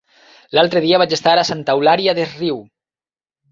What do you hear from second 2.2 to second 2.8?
des Riu.